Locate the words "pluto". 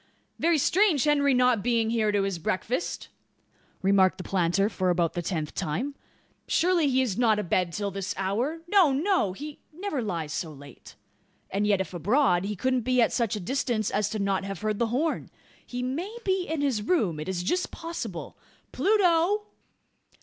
18.71-19.43